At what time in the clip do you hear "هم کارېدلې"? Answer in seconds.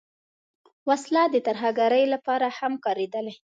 2.57-3.33